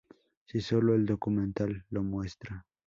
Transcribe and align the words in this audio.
Si 0.47 0.61
sólo 0.61 0.95
el 0.95 1.05
documental 1.05 1.85
lo 1.91 2.01
muestra". 2.01 2.65